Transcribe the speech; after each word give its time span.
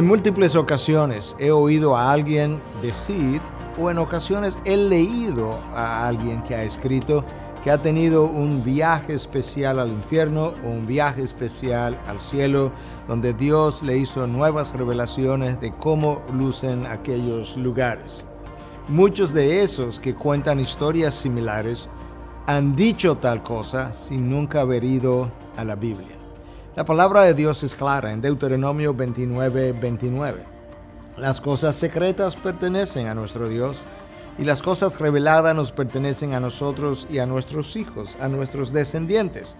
En 0.00 0.06
múltiples 0.06 0.56
ocasiones 0.56 1.36
he 1.38 1.50
oído 1.50 1.94
a 1.94 2.10
alguien 2.10 2.58
decir, 2.80 3.42
o 3.78 3.90
en 3.90 3.98
ocasiones 3.98 4.58
he 4.64 4.74
leído 4.74 5.60
a 5.74 6.08
alguien 6.08 6.42
que 6.42 6.54
ha 6.54 6.62
escrito 6.62 7.22
que 7.62 7.70
ha 7.70 7.82
tenido 7.82 8.24
un 8.24 8.62
viaje 8.62 9.12
especial 9.12 9.78
al 9.78 9.90
infierno 9.90 10.54
o 10.64 10.68
un 10.70 10.86
viaje 10.86 11.20
especial 11.20 12.00
al 12.06 12.18
cielo, 12.18 12.72
donde 13.08 13.34
Dios 13.34 13.82
le 13.82 13.98
hizo 13.98 14.26
nuevas 14.26 14.72
revelaciones 14.72 15.60
de 15.60 15.70
cómo 15.76 16.22
lucen 16.32 16.86
aquellos 16.86 17.58
lugares. 17.58 18.24
Muchos 18.88 19.34
de 19.34 19.62
esos 19.62 20.00
que 20.00 20.14
cuentan 20.14 20.60
historias 20.60 21.14
similares 21.14 21.90
han 22.46 22.74
dicho 22.74 23.18
tal 23.18 23.42
cosa 23.42 23.92
sin 23.92 24.30
nunca 24.30 24.62
haber 24.62 24.82
ido 24.82 25.30
a 25.58 25.64
la 25.64 25.76
Biblia. 25.76 26.19
La 26.76 26.84
palabra 26.84 27.22
de 27.22 27.34
Dios 27.34 27.64
es 27.64 27.74
clara 27.74 28.12
en 28.12 28.20
Deuteronomio 28.20 28.94
29, 28.94 29.72
29. 29.72 30.44
Las 31.16 31.40
cosas 31.40 31.74
secretas 31.74 32.36
pertenecen 32.36 33.08
a 33.08 33.14
nuestro 33.14 33.48
Dios 33.48 33.82
y 34.38 34.44
las 34.44 34.62
cosas 34.62 35.00
reveladas 35.00 35.52
nos 35.52 35.72
pertenecen 35.72 36.32
a 36.32 36.38
nosotros 36.38 37.08
y 37.10 37.18
a 37.18 37.26
nuestros 37.26 37.74
hijos, 37.74 38.16
a 38.20 38.28
nuestros 38.28 38.72
descendientes. 38.72 39.56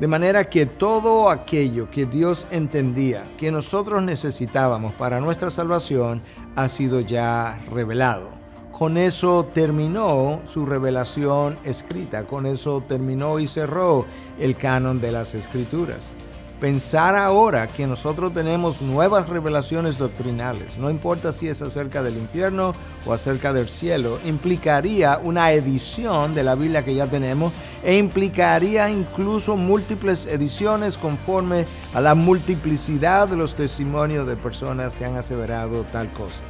De 0.00 0.08
manera 0.08 0.48
que 0.48 0.64
todo 0.64 1.28
aquello 1.28 1.90
que 1.90 2.06
Dios 2.06 2.46
entendía 2.50 3.24
que 3.36 3.52
nosotros 3.52 4.02
necesitábamos 4.02 4.94
para 4.94 5.20
nuestra 5.20 5.50
salvación 5.50 6.22
ha 6.56 6.68
sido 6.68 7.00
ya 7.00 7.60
revelado. 7.70 8.30
Con 8.72 8.96
eso 8.96 9.44
terminó 9.44 10.40
su 10.46 10.64
revelación 10.64 11.58
escrita, 11.64 12.24
con 12.24 12.46
eso 12.46 12.82
terminó 12.88 13.38
y 13.40 13.46
cerró 13.46 14.06
el 14.38 14.56
canon 14.56 15.02
de 15.02 15.12
las 15.12 15.34
escrituras. 15.34 16.10
Pensar 16.60 17.14
ahora 17.16 17.66
que 17.66 17.86
nosotros 17.86 18.32
tenemos 18.32 18.80
nuevas 18.80 19.28
revelaciones 19.28 19.98
doctrinales, 19.98 20.78
no 20.78 20.88
importa 20.88 21.30
si 21.30 21.48
es 21.48 21.60
acerca 21.60 22.02
del 22.02 22.16
infierno 22.16 22.74
o 23.04 23.12
acerca 23.12 23.52
del 23.52 23.68
cielo, 23.68 24.18
implicaría 24.24 25.18
una 25.22 25.52
edición 25.52 26.32
de 26.32 26.44
la 26.44 26.54
Biblia 26.54 26.82
que 26.82 26.94
ya 26.94 27.08
tenemos 27.08 27.52
e 27.84 27.98
implicaría 27.98 28.88
incluso 28.88 29.58
múltiples 29.58 30.24
ediciones 30.24 30.96
conforme 30.96 31.66
a 31.92 32.00
la 32.00 32.14
multiplicidad 32.14 33.28
de 33.28 33.36
los 33.36 33.54
testimonios 33.54 34.26
de 34.26 34.36
personas 34.36 34.96
que 34.96 35.04
han 35.04 35.16
aseverado 35.16 35.84
tal 35.84 36.10
cosa. 36.14 36.42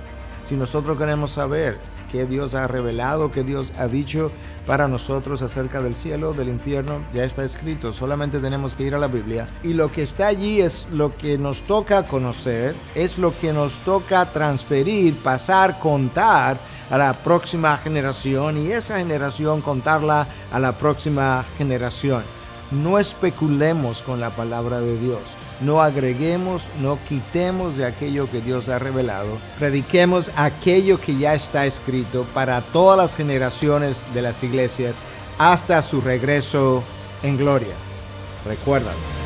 Si 0.46 0.54
nosotros 0.54 0.96
queremos 0.96 1.32
saber 1.32 1.76
qué 2.12 2.24
Dios 2.24 2.54
ha 2.54 2.68
revelado, 2.68 3.32
qué 3.32 3.42
Dios 3.42 3.72
ha 3.78 3.88
dicho 3.88 4.30
para 4.64 4.86
nosotros 4.86 5.42
acerca 5.42 5.82
del 5.82 5.96
cielo, 5.96 6.34
del 6.34 6.48
infierno, 6.48 7.00
ya 7.12 7.24
está 7.24 7.42
escrito, 7.42 7.92
solamente 7.92 8.38
tenemos 8.38 8.76
que 8.76 8.84
ir 8.84 8.94
a 8.94 9.00
la 9.00 9.08
Biblia. 9.08 9.48
Y 9.64 9.74
lo 9.74 9.90
que 9.90 10.02
está 10.02 10.28
allí 10.28 10.60
es 10.60 10.86
lo 10.92 11.16
que 11.16 11.36
nos 11.36 11.62
toca 11.62 12.04
conocer, 12.04 12.76
es 12.94 13.18
lo 13.18 13.36
que 13.36 13.52
nos 13.52 13.78
toca 13.80 14.30
transferir, 14.32 15.16
pasar, 15.16 15.80
contar 15.80 16.58
a 16.90 16.96
la 16.96 17.12
próxima 17.12 17.76
generación 17.78 18.56
y 18.56 18.70
esa 18.70 18.98
generación 18.98 19.62
contarla 19.62 20.28
a 20.52 20.60
la 20.60 20.78
próxima 20.78 21.44
generación. 21.58 22.22
No 22.70 23.00
especulemos 23.00 24.00
con 24.02 24.20
la 24.20 24.30
palabra 24.30 24.78
de 24.78 24.96
Dios. 24.96 25.20
No 25.60 25.80
agreguemos, 25.80 26.62
no 26.80 26.98
quitemos 27.08 27.76
de 27.76 27.86
aquello 27.86 28.30
que 28.30 28.40
Dios 28.40 28.68
ha 28.68 28.78
revelado. 28.78 29.38
Prediquemos 29.58 30.30
aquello 30.36 31.00
que 31.00 31.16
ya 31.16 31.34
está 31.34 31.64
escrito 31.64 32.26
para 32.34 32.60
todas 32.60 32.98
las 32.98 33.16
generaciones 33.16 34.04
de 34.12 34.22
las 34.22 34.42
iglesias 34.42 35.02
hasta 35.38 35.80
su 35.82 36.00
regreso 36.00 36.82
en 37.22 37.38
gloria. 37.38 37.74
Recuérdalo. 38.44 39.25